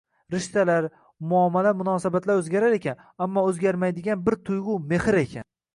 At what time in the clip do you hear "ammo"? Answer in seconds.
3.27-3.47